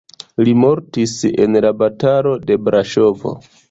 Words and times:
Li 0.47 0.55
mortis 0.61 1.13
en 1.45 1.61
la 1.69 1.73
batalo 1.85 2.35
de 2.51 2.63
Braŝovo. 2.69 3.41